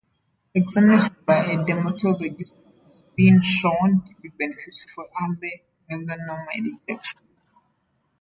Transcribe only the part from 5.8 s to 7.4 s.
melanoma detection.